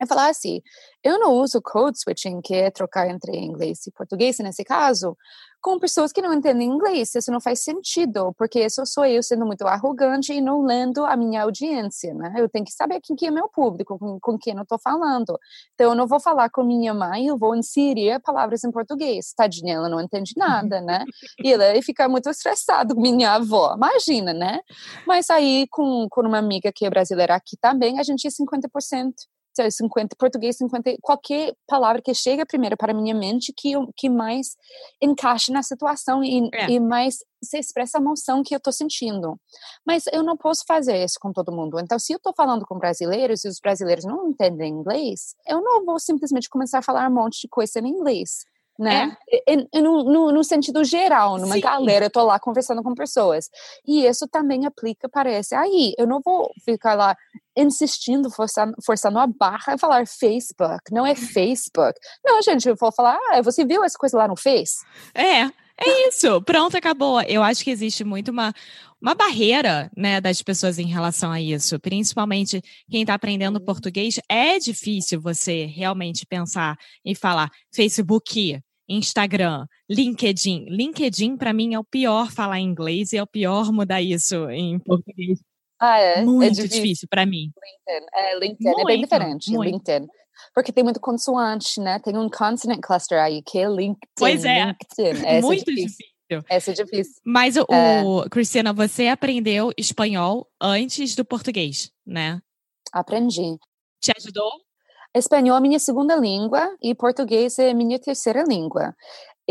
é 0.00 0.06
falar 0.06 0.30
assim, 0.30 0.62
eu 1.04 1.18
não 1.18 1.34
uso 1.34 1.60
code 1.60 1.98
switching, 2.00 2.40
que 2.40 2.54
é 2.54 2.70
trocar 2.70 3.08
entre 3.08 3.36
inglês 3.36 3.86
e 3.86 3.92
português, 3.92 4.38
nesse 4.38 4.64
caso, 4.64 5.14
com 5.60 5.78
pessoas 5.78 6.10
que 6.10 6.22
não 6.22 6.32
entendem 6.32 6.68
inglês. 6.68 7.14
Isso 7.14 7.30
não 7.30 7.40
faz 7.40 7.62
sentido, 7.62 8.34
porque 8.38 8.64
isso 8.64 8.84
sou 8.86 9.04
eu 9.04 9.22
sendo 9.22 9.44
muito 9.44 9.66
arrogante 9.66 10.32
e 10.32 10.40
não 10.40 10.62
lendo 10.62 11.04
a 11.04 11.14
minha 11.16 11.42
audiência, 11.42 12.14
né? 12.14 12.32
Eu 12.38 12.48
tenho 12.48 12.64
que 12.64 12.72
saber 12.72 13.00
quem 13.02 13.14
que 13.14 13.26
é 13.26 13.30
meu 13.30 13.46
público, 13.48 13.98
com, 13.98 14.18
com 14.18 14.38
quem 14.38 14.56
eu 14.56 14.62
estou 14.62 14.78
falando. 14.78 15.38
Então, 15.74 15.90
eu 15.90 15.94
não 15.94 16.06
vou 16.06 16.18
falar 16.18 16.48
com 16.48 16.62
minha 16.64 16.94
mãe, 16.94 17.26
eu 17.26 17.36
vou 17.36 17.54
inserir 17.54 18.20
palavras 18.20 18.64
em 18.64 18.70
português. 18.70 19.34
Tadinha, 19.36 19.74
ela 19.74 19.88
não 19.88 20.00
entende 20.00 20.32
nada, 20.34 20.80
né? 20.80 21.04
E 21.44 21.52
ela 21.52 21.64
fica 21.82 22.08
muito 22.08 22.30
estressada, 22.30 22.94
minha 22.94 23.34
avó, 23.34 23.74
imagina, 23.76 24.32
né? 24.32 24.60
Mas 25.06 25.28
aí, 25.28 25.66
com, 25.70 26.06
com 26.10 26.22
uma 26.22 26.38
amiga 26.38 26.72
que 26.74 26.86
é 26.86 26.90
brasileira 26.90 27.34
aqui 27.34 27.56
também, 27.60 27.98
a 27.98 28.02
gente 28.02 28.26
é 28.26 28.30
50% 28.30 29.12
50, 29.54 30.16
português 30.18 30.56
50, 30.56 30.96
qualquer 31.00 31.54
palavra 31.66 32.00
que 32.02 32.14
chega 32.14 32.46
primeiro 32.46 32.76
para 32.76 32.94
minha 32.94 33.14
mente 33.14 33.52
que, 33.56 33.72
que 33.96 34.08
mais 34.08 34.56
encaixe 35.00 35.52
na 35.52 35.62
situação 35.62 36.22
e, 36.22 36.48
é. 36.54 36.70
e 36.70 36.80
mais 36.80 37.18
se 37.42 37.58
expressa 37.58 37.98
a 37.98 38.00
emoção 38.00 38.42
que 38.42 38.54
eu 38.54 38.58
estou 38.58 38.72
sentindo. 38.72 39.38
Mas 39.86 40.04
eu 40.12 40.22
não 40.22 40.36
posso 40.36 40.64
fazer 40.66 41.02
isso 41.02 41.18
com 41.20 41.32
todo 41.32 41.52
mundo. 41.52 41.78
Então, 41.80 41.98
se 41.98 42.12
eu 42.12 42.18
estou 42.18 42.34
falando 42.34 42.66
com 42.66 42.78
brasileiros 42.78 43.44
e 43.44 43.48
os 43.48 43.58
brasileiros 43.60 44.04
não 44.04 44.28
entendem 44.28 44.72
inglês, 44.72 45.34
eu 45.46 45.60
não 45.60 45.84
vou 45.84 45.98
simplesmente 45.98 46.48
começar 46.48 46.78
a 46.78 46.82
falar 46.82 47.10
um 47.10 47.14
monte 47.14 47.40
de 47.40 47.48
coisa 47.48 47.80
em 47.80 47.88
inglês 47.88 48.44
né? 48.80 49.14
É. 49.46 49.80
No, 49.80 50.02
no, 50.04 50.32
no, 50.32 50.42
sentido 50.42 50.82
geral, 50.82 51.36
numa 51.36 51.56
Sim. 51.56 51.60
galera, 51.60 52.06
eu 52.06 52.10
tô 52.10 52.24
lá 52.24 52.40
conversando 52.40 52.82
com 52.82 52.94
pessoas. 52.94 53.50
E 53.86 54.06
isso 54.06 54.26
também 54.26 54.64
aplica 54.64 55.06
para 55.06 55.30
esse 55.30 55.54
aí. 55.54 55.92
Eu 55.98 56.06
não 56.06 56.20
vou 56.24 56.50
ficar 56.64 56.94
lá 56.94 57.14
insistindo, 57.54 58.30
forçando, 58.30 58.74
forçando 58.84 59.18
a 59.18 59.26
barra 59.26 59.74
e 59.74 59.78
falar 59.78 60.06
Facebook, 60.06 60.92
não 60.92 61.04
é 61.04 61.14
Facebook. 61.14 62.00
Não, 62.24 62.40
gente, 62.40 62.66
eu 62.68 62.76
vou 62.76 62.90
falar, 62.90 63.18
ah, 63.30 63.42
você 63.42 63.66
viu 63.66 63.84
essa 63.84 63.98
coisa 63.98 64.16
lá 64.16 64.26
no 64.26 64.36
Face? 64.36 64.82
É, 65.14 65.42
é 65.82 66.08
isso, 66.08 66.40
pronto, 66.42 66.76
acabou. 66.76 67.20
Eu 67.22 67.42
acho 67.42 67.64
que 67.64 67.70
existe 67.70 68.04
muito 68.04 68.30
uma, 68.30 68.54
uma 69.00 69.14
barreira 69.14 69.90
né, 69.96 70.20
das 70.20 70.42
pessoas 70.42 70.78
em 70.78 70.86
relação 70.86 71.32
a 71.32 71.40
isso, 71.40 71.80
principalmente 71.80 72.62
quem 72.90 73.00
está 73.00 73.14
aprendendo 73.14 73.60
português. 73.60 74.20
É 74.28 74.58
difícil 74.58 75.20
você 75.20 75.64
realmente 75.64 76.26
pensar 76.26 76.76
e 77.04 77.14
falar 77.14 77.50
Facebook, 77.74 78.60
Instagram, 78.90 79.66
LinkedIn. 79.88 80.66
LinkedIn, 80.68 81.36
para 81.36 81.52
mim, 81.52 81.74
é 81.74 81.78
o 81.78 81.84
pior 81.84 82.30
falar 82.30 82.58
inglês 82.58 83.12
e 83.12 83.16
é 83.16 83.22
o 83.22 83.26
pior 83.26 83.72
mudar 83.72 84.02
isso 84.02 84.50
em 84.50 84.78
português. 84.80 85.38
Ah, 85.80 85.98
é? 85.98 86.18
é 86.18 86.24
muito 86.24 86.44
é 86.44 86.50
difícil, 86.50 86.82
difícil 86.82 87.08
para 87.08 87.24
mim. 87.24 87.50
LinkedIn, 87.88 88.06
é, 88.12 88.38
LinkedIn 88.38 88.64
muito, 88.64 88.80
é 88.80 88.84
bem 88.84 89.00
diferente. 89.00 89.50
Muito. 89.50 89.70
LinkedIn. 89.70 90.08
Porque 90.54 90.72
tem 90.72 90.84
muito 90.84 91.00
consoante, 91.00 91.80
né? 91.80 91.98
Tem 92.00 92.16
um 92.16 92.28
consonant 92.28 92.80
cluster 92.80 93.18
aí, 93.18 93.42
que 93.42 93.58
é 93.58 93.68
LinkedIn. 93.68 94.12
Pois 94.16 94.44
é. 94.44 94.64
LinkedIn. 94.66 95.24
Essa 95.26 95.46
muito 95.46 95.62
é 95.62 95.74
difícil. 95.74 96.06
difícil. 96.30 96.44
Essa 96.48 96.70
é 96.70 96.74
difícil. 96.74 97.14
Mas, 97.24 97.56
o, 97.56 97.64
é. 97.70 98.28
Cristina, 98.28 98.72
você 98.72 99.08
aprendeu 99.08 99.72
espanhol 99.76 100.48
antes 100.60 101.14
do 101.14 101.24
português, 101.24 101.90
né? 102.06 102.40
Aprendi. 102.92 103.56
Te 104.00 104.12
ajudou? 104.16 104.50
Espanhol 105.14 105.56
é 105.56 105.60
minha 105.60 105.78
segunda 105.78 106.14
língua 106.16 106.76
e 106.80 106.94
português 106.94 107.58
é 107.58 107.74
minha 107.74 107.98
terceira 107.98 108.44
língua 108.44 108.94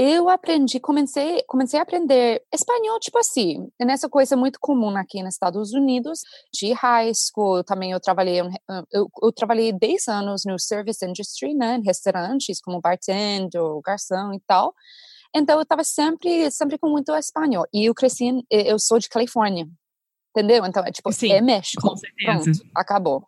eu 0.01 0.29
aprendi, 0.29 0.79
comecei, 0.79 1.43
comecei 1.45 1.77
a 1.77 1.83
aprender 1.83 2.41
espanhol, 2.53 2.97
tipo 3.01 3.17
assim, 3.17 3.67
nessa 3.81 4.07
coisa 4.07 4.37
muito 4.37 4.57
comum 4.57 4.95
aqui 4.95 5.21
nos 5.21 5.33
Estados 5.33 5.73
Unidos, 5.73 6.21
de 6.53 6.71
high 6.71 7.11
school, 7.13 7.65
também 7.65 7.91
eu 7.91 7.99
trabalhei, 7.99 8.39
eu, 8.93 9.09
eu 9.21 9.31
trabalhei 9.33 9.73
10 9.73 10.07
anos 10.07 10.43
no 10.45 10.57
service 10.57 11.05
industry, 11.05 11.53
né, 11.53 11.75
em 11.75 11.83
restaurantes, 11.83 12.61
como 12.61 12.79
bartender, 12.79 13.61
garçom 13.83 14.33
e 14.33 14.39
tal, 14.47 14.73
então 15.35 15.57
eu 15.57 15.63
estava 15.63 15.83
sempre, 15.83 16.49
sempre 16.49 16.77
com 16.77 16.89
muito 16.89 17.13
espanhol, 17.13 17.65
e 17.73 17.89
eu 17.89 17.93
cresci, 17.93 18.41
eu 18.49 18.79
sou 18.79 18.99
de 18.99 19.09
Califórnia, 19.09 19.67
entendeu? 20.33 20.65
Então 20.65 20.81
é 20.85 20.93
tipo, 20.93 21.11
Sim, 21.11 21.33
é 21.33 21.41
México, 21.41 21.81
com 21.81 21.97
certeza. 21.97 22.51
pronto, 22.51 22.71
acabou. 22.73 23.27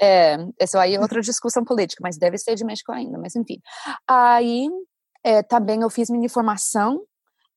É, 0.00 0.36
isso 0.60 0.78
aí 0.78 0.94
é 0.94 1.00
outra 1.00 1.20
discussão 1.20 1.64
política, 1.64 2.00
mas 2.02 2.18
deve 2.18 2.36
ser 2.38 2.54
de 2.54 2.64
México 2.64 2.92
ainda, 2.92 3.18
mas 3.18 3.34
enfim. 3.34 3.60
Aí 4.06 4.68
é, 5.24 5.42
também 5.42 5.82
eu 5.82 5.90
fiz 5.90 6.10
minha 6.10 6.28
formação 6.28 7.02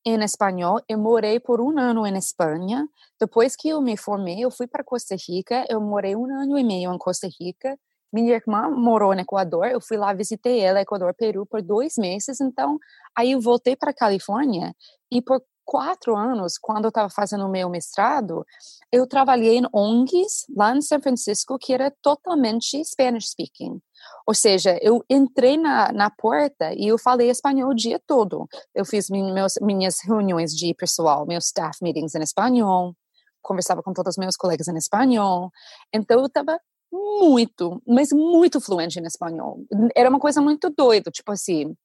em 0.04 0.22
espanhol. 0.24 0.80
Eu 0.88 0.98
morei 0.98 1.38
por 1.38 1.60
um 1.60 1.78
ano 1.78 2.06
em 2.06 2.16
Espanha. 2.16 2.86
Depois 3.20 3.54
que 3.56 3.68
eu 3.68 3.80
me 3.80 3.96
formei, 3.96 4.44
eu 4.44 4.50
fui 4.50 4.66
para 4.66 4.84
Costa 4.84 5.14
Rica. 5.28 5.64
Eu 5.68 5.80
morei 5.80 6.16
um 6.16 6.24
ano 6.24 6.58
e 6.58 6.64
meio 6.64 6.92
em 6.92 6.98
Costa 6.98 7.28
Rica. 7.38 7.78
Minha 8.12 8.34
irmã 8.34 8.68
morou 8.70 9.14
no 9.14 9.20
Equador. 9.20 9.66
Eu 9.66 9.80
fui 9.80 9.96
lá, 9.96 10.12
visitei 10.12 10.60
ela, 10.60 10.80
Equador, 10.80 11.14
Peru, 11.14 11.46
por 11.46 11.62
dois 11.62 11.94
meses. 11.96 12.40
Então, 12.40 12.78
aí 13.16 13.32
eu 13.32 13.40
voltei 13.40 13.76
para 13.76 13.92
Califórnia 13.92 14.74
e 15.12 15.22
por 15.22 15.42
quatro 15.70 16.16
anos, 16.16 16.58
quando 16.58 16.86
eu 16.86 16.88
estava 16.88 17.08
fazendo 17.08 17.46
o 17.46 17.48
meu 17.48 17.70
mestrado, 17.70 18.44
eu 18.90 19.06
trabalhei 19.06 19.58
em 19.58 19.68
ONGs 19.72 20.44
lá 20.56 20.74
em 20.74 20.82
São 20.82 21.00
Francisco 21.00 21.56
que 21.56 21.72
era 21.72 21.94
totalmente 22.02 22.84
Spanish 22.84 23.30
speaking. 23.30 23.80
Ou 24.26 24.34
seja, 24.34 24.76
eu 24.82 25.04
entrei 25.08 25.56
na, 25.56 25.92
na 25.92 26.10
porta 26.10 26.74
e 26.74 26.88
eu 26.88 26.98
falei 26.98 27.30
espanhol 27.30 27.70
o 27.70 27.74
dia 27.74 28.00
todo. 28.04 28.48
Eu 28.74 28.84
fiz 28.84 29.08
meus, 29.08 29.54
minhas 29.62 30.00
reuniões 30.02 30.56
de 30.56 30.74
pessoal, 30.74 31.24
meus 31.24 31.44
staff 31.44 31.78
meetings 31.80 32.16
em 32.16 32.22
espanhol, 32.22 32.92
conversava 33.40 33.80
com 33.80 33.92
todos 33.92 34.14
os 34.14 34.18
meus 34.18 34.36
colegas 34.36 34.66
em 34.66 34.76
espanhol. 34.76 35.52
Então 35.94 36.18
eu 36.18 36.26
estava 36.26 36.58
muito, 36.92 37.80
mas 37.86 38.08
muito 38.10 38.60
fluente 38.60 38.98
em 38.98 39.06
espanhol. 39.06 39.60
Era 39.94 40.10
uma 40.10 40.18
coisa 40.18 40.42
muito 40.42 40.68
doida, 40.68 41.12
tipo 41.12 41.30
assim, 41.30 41.76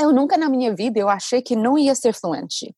eu 0.00 0.10
nunca 0.10 0.38
na 0.38 0.48
minha 0.48 0.74
vida 0.74 0.98
eu 0.98 1.10
achei 1.10 1.42
que 1.42 1.54
não 1.54 1.76
ia 1.76 1.94
ser 1.94 2.14
fluente. 2.14 2.74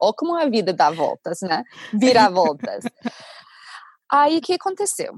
Ou 0.00 0.14
como 0.14 0.34
a 0.36 0.46
vida 0.46 0.72
dá 0.72 0.90
voltas, 0.90 1.40
né? 1.42 1.62
Vira 1.92 2.28
voltas. 2.30 2.84
Aí 4.10 4.38
o 4.38 4.40
que 4.40 4.54
aconteceu? 4.54 5.14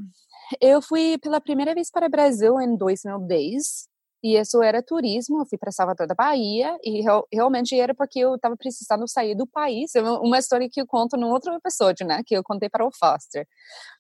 Eu 0.61 0.81
fui 0.81 1.19
pela 1.19 1.41
primeira 1.41 1.75
vez 1.75 1.91
para 1.91 2.07
o 2.07 2.11
Brasil 2.11 2.61
em 2.61 2.77
2010 2.77 3.89
e 4.27 4.37
isso 4.37 4.61
era 4.63 4.83
turismo. 4.83 5.41
Eu 5.41 5.47
fui 5.47 5.57
para 5.57 5.71
Salvador 5.71 6.07
da 6.07 6.15
Bahia 6.15 6.77
e 6.83 7.01
realmente 7.33 7.79
era 7.79 7.95
porque 7.95 8.19
eu 8.19 8.35
estava 8.35 8.57
precisando 8.57 9.09
sair 9.09 9.37
do 9.37 9.47
país. 9.47 9.95
É 9.95 10.03
uma 10.03 10.39
história 10.39 10.69
que 10.71 10.81
eu 10.81 10.87
conto 10.87 11.17
no 11.17 11.29
outro 11.29 11.55
episódio, 11.55 12.05
né? 12.05 12.23
Que 12.27 12.37
eu 12.37 12.43
contei 12.43 12.69
para 12.69 12.85
o 12.85 12.91
Foster. 12.91 13.47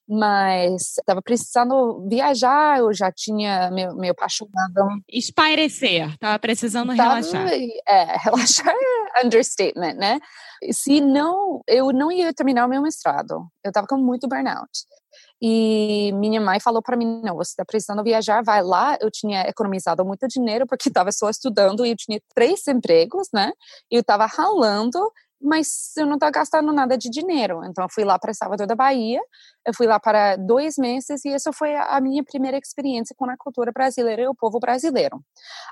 Mas 0.08 0.98
estava 0.98 1.22
precisando 1.22 2.08
viajar, 2.08 2.78
eu 2.78 2.92
já 2.92 3.12
tinha 3.12 3.70
meu, 3.70 3.94
meu 3.94 4.12
apaixonado. 4.12 4.88
Espairecer, 5.08 6.08
estava 6.10 6.38
precisando 6.38 6.92
relaxar. 6.92 7.48
É, 7.88 8.16
relaxar 8.18 8.74
understatement, 9.24 9.94
né? 9.94 10.18
Se 10.72 11.00
não, 11.00 11.62
eu 11.66 11.92
não 11.92 12.10
ia 12.10 12.32
terminar 12.32 12.66
o 12.66 12.68
meu 12.68 12.82
mestrado. 12.82 13.46
Eu 13.64 13.68
estava 13.68 13.86
com 13.86 13.96
muito 13.96 14.28
burnout. 14.28 14.70
E 15.40 16.12
minha 16.14 16.40
mãe 16.40 16.58
falou 16.60 16.82
para 16.82 16.96
mim: 16.96 17.20
não, 17.22 17.36
você 17.36 17.50
está 17.50 17.64
precisando 17.64 18.02
viajar, 18.02 18.42
vai 18.42 18.62
lá. 18.62 18.96
Eu 19.00 19.10
tinha 19.10 19.42
economizado 19.42 20.04
muito 20.04 20.26
dinheiro 20.28 20.66
porque 20.66 20.88
estava 20.88 21.12
só 21.12 21.28
estudando 21.28 21.84
e 21.84 21.90
eu 21.90 21.96
tinha 21.96 22.20
três 22.34 22.66
empregos, 22.66 23.28
né? 23.32 23.52
E 23.90 23.96
eu 23.96 24.00
estava 24.00 24.26
ralando 24.26 24.98
mas 25.40 25.92
eu 25.96 26.06
não 26.06 26.14
estava 26.14 26.32
gastando 26.32 26.72
nada 26.72 26.96
de 26.96 27.10
dinheiro. 27.10 27.64
Então, 27.64 27.84
eu 27.84 27.88
fui 27.90 28.04
lá 28.04 28.18
para 28.18 28.32
Salvador 28.32 28.66
da 28.66 28.74
Bahia, 28.74 29.20
eu 29.66 29.74
fui 29.74 29.86
lá 29.86 30.00
para 30.00 30.36
dois 30.36 30.76
meses 30.78 31.24
e 31.24 31.28
essa 31.28 31.52
foi 31.52 31.74
a 31.74 32.00
minha 32.00 32.24
primeira 32.24 32.56
experiência 32.58 33.14
com 33.16 33.28
a 33.28 33.36
cultura 33.36 33.70
brasileira 33.72 34.22
e 34.22 34.28
o 34.28 34.34
povo 34.34 34.58
brasileiro. 34.58 35.20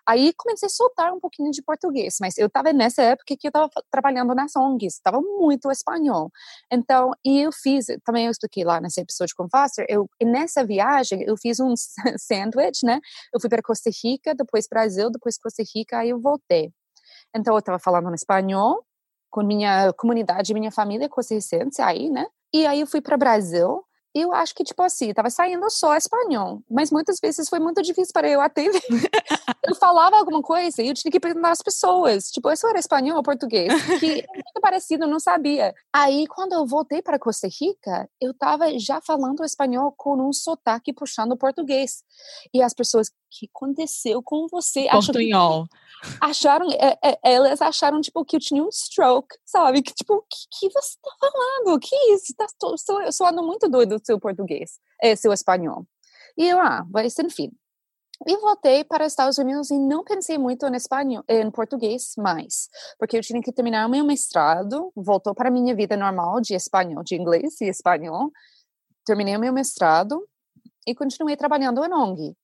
Aí 0.06 0.33
comecei 0.37 0.66
a 0.66 0.71
soltar 0.71 1.12
um 1.12 1.21
pouquinho 1.21 1.50
de 1.50 1.62
português, 1.62 2.16
mas 2.21 2.37
eu 2.37 2.47
estava 2.47 2.73
nessa 2.73 3.02
época 3.02 3.37
que 3.38 3.47
eu 3.47 3.50
estava 3.50 3.71
trabalhando 3.90 4.35
nas 4.35 4.54
ONGs, 4.56 4.94
estava 4.94 5.21
muito 5.21 5.71
espanhol. 5.71 6.30
Então, 6.71 7.12
e 7.25 7.40
eu 7.40 7.52
fiz, 7.52 7.87
também 8.04 8.26
eu 8.26 8.30
expliquei 8.30 8.64
lá 8.64 8.80
nesse 8.80 9.00
episódio 9.00 9.35
com 9.37 9.44
o 9.44 9.49
Foster, 9.49 9.87
eu, 9.88 10.09
nessa 10.23 10.64
viagem 10.64 11.23
eu 11.23 11.37
fiz 11.37 11.61
um 11.61 11.75
sandwich, 12.18 12.85
né? 12.85 13.00
Eu 13.33 13.40
fui 13.40 13.49
para 13.49 13.62
Costa 13.62 13.90
Rica, 14.02 14.35
depois 14.35 14.66
Brasil, 14.68 15.11
depois 15.11 15.38
Costa 15.38 15.62
Rica, 15.75 15.99
aí 15.99 16.11
eu 16.11 16.21
voltei. 16.21 16.73
Então, 17.35 17.54
eu 17.54 17.59
estava 17.59 17.78
falando 17.78 18.14
espanhol, 18.14 18.85
com 19.35 19.43
minha 19.43 19.93
comunidade, 19.95 20.55
minha 20.55 20.71
família 20.71 21.09
costarricense 21.09 21.83
aí, 21.83 22.09
né? 22.09 22.25
E 22.55 22.64
aí 22.69 22.79
eu 22.79 22.87
fui 22.87 23.00
para 23.00 23.17
Brasil. 23.17 23.85
E 24.14 24.21
eu 24.21 24.33
acho 24.33 24.55
que, 24.55 24.62
tipo 24.62 24.81
assim, 24.81 25.12
tava 25.12 25.29
saindo 25.29 25.69
só 25.69 25.97
espanhol. 25.97 26.62
Mas 26.71 26.93
muitas 26.93 27.19
vezes 27.21 27.49
foi 27.49 27.59
muito 27.59 27.83
difícil 27.83 28.12
para 28.12 28.29
eu 28.29 28.41
até 28.41 28.64
eu 29.67 29.75
falava 29.75 30.17
alguma 30.17 30.41
coisa 30.41 30.81
e 30.81 30.87
eu 30.87 30.95
tinha 30.95 31.11
que 31.11 31.19
perguntar 31.19 31.50
às 31.50 31.61
pessoas. 31.61 32.31
Tipo, 32.31 32.49
isso 32.53 32.64
era 32.69 32.79
espanhol 32.79 33.17
ou 33.17 33.25
português? 33.25 33.73
Que 33.99 34.21
é 34.21 34.26
muito 34.33 34.61
parecido, 34.62 35.03
eu 35.03 35.09
não 35.09 35.19
sabia. 35.19 35.75
Aí, 35.93 36.29
quando 36.29 36.53
eu 36.53 36.64
voltei 36.64 37.03
para 37.03 37.19
Costa 37.19 37.49
Rica, 37.49 38.09
eu 38.21 38.33
tava 38.33 38.79
já 38.79 39.00
falando 39.00 39.45
espanhol 39.45 39.93
com 39.97 40.17
um 40.23 40.33
sotaque 40.33 40.93
puxando 40.93 41.37
português. 41.37 42.05
E 42.55 42.62
as 42.62 42.73
pessoas, 42.73 43.11
que 43.38 43.49
aconteceu 43.53 44.23
com 44.23 44.47
você? 44.49 44.87
Portunhol 44.91 45.67
acharam, 46.21 46.69
é, 46.71 46.99
é, 47.03 47.19
elas 47.23 47.61
acharam, 47.61 48.00
tipo, 48.00 48.25
que 48.25 48.37
eu 48.37 48.41
tinha 48.41 48.62
um 48.62 48.71
stroke, 48.71 49.37
sabe? 49.45 49.83
Que, 49.83 49.95
tipo, 49.95 50.14
o 50.14 50.23
que, 50.23 50.37
que 50.59 50.71
você 50.71 50.99
tá 51.03 51.11
falando? 51.21 51.79
Que 51.81 51.97
isso? 52.12 52.35
Tá 52.37 52.47
soando 53.11 53.43
muito 53.43 53.69
doido 53.69 53.97
o 53.97 54.05
seu 54.05 54.19
português, 54.19 54.79
é, 55.03 55.17
seu 55.17 55.33
espanhol. 55.33 55.87
E 56.37 56.49
eu, 56.49 56.59
ah, 56.59 56.85
mas 56.91 57.19
enfim. 57.19 57.50
E 58.26 58.37
voltei 58.37 58.85
para 58.85 59.05
os 59.05 59.12
Estados 59.12 59.38
Unidos 59.38 59.71
e 59.71 59.79
não 59.79 60.05
pensei 60.05 60.38
muito 60.38 60.67
em 60.67 60.76
espanhol, 60.76 61.25
em 61.29 61.50
português 61.50 62.14
mais, 62.17 62.69
porque 62.99 63.17
eu 63.17 63.21
tinha 63.21 63.43
que 63.43 63.53
terminar 63.53 63.87
o 63.87 63.91
meu 63.91 64.05
mestrado, 64.05 64.93
voltou 64.95 65.35
para 65.35 65.49
a 65.49 65.53
minha 65.53 65.75
vida 65.75 65.97
normal 65.97 66.41
de 66.41 66.55
espanhol, 66.55 67.03
de 67.03 67.17
inglês 67.17 67.61
e 67.61 67.67
espanhol. 67.67 68.31
Terminei 69.05 69.37
o 69.37 69.41
meu 69.41 69.53
mestrado 69.53 70.26
e 70.87 70.95
continuei 70.95 71.37
trabalhando 71.37 71.85
em 71.85 71.93
ONG. 71.93 72.37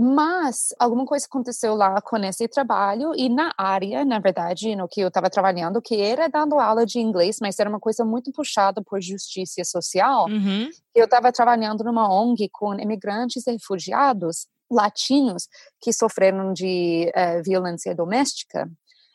Mas 0.00 0.68
alguma 0.78 1.04
coisa 1.04 1.26
aconteceu 1.26 1.74
lá 1.74 2.00
com 2.00 2.16
esse 2.18 2.46
trabalho 2.46 3.12
e 3.16 3.28
na 3.28 3.52
área, 3.58 4.04
na 4.04 4.20
verdade, 4.20 4.76
no 4.76 4.86
que 4.86 5.00
eu 5.00 5.08
estava 5.08 5.28
trabalhando, 5.28 5.82
que 5.82 6.00
era 6.00 6.28
dando 6.28 6.60
aula 6.60 6.86
de 6.86 7.00
inglês, 7.00 7.38
mas 7.40 7.58
era 7.58 7.68
uma 7.68 7.80
coisa 7.80 8.04
muito 8.04 8.30
puxada 8.30 8.80
por 8.80 9.02
justiça 9.02 9.64
social. 9.64 10.26
Uhum. 10.26 10.70
Eu 10.94 11.06
estava 11.06 11.32
trabalhando 11.32 11.82
numa 11.82 12.08
ONG 12.08 12.48
com 12.52 12.74
imigrantes 12.74 13.44
e 13.48 13.50
refugiados 13.50 14.46
latinos 14.70 15.48
que 15.80 15.92
sofreram 15.92 16.52
de 16.52 17.10
uh, 17.16 17.42
violência 17.42 17.92
doméstica. 17.92 18.70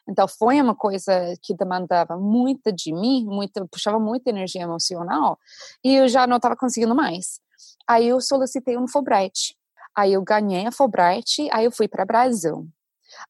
Então 0.10 0.28
foi 0.28 0.62
uma 0.62 0.76
coisa 0.76 1.34
que 1.42 1.56
demandava 1.56 2.18
muito 2.18 2.74
de 2.74 2.92
mim, 2.92 3.24
muito, 3.24 3.66
puxava 3.70 4.00
muita 4.02 4.32
energia 4.32 4.64
emocional, 4.64 5.40
e 5.82 5.96
eu 5.96 6.10
já 6.10 6.28
não 6.28 6.36
estava 6.36 6.58
conseguindo 6.58 6.94
mais. 6.94 7.40
Aí 7.88 8.10
eu 8.10 8.20
solicitei 8.20 8.78
um 8.78 8.86
Fulbright 8.86 9.56
Aí 9.96 10.14
eu 10.14 10.22
ganhei 10.22 10.66
a 10.66 10.72
Fulbright, 10.72 11.48
aí 11.52 11.66
eu 11.66 11.72
fui 11.72 11.88
para 11.88 12.06
Brasil. 12.06 12.68